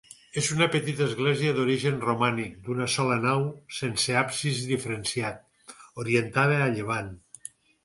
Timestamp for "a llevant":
6.65-7.17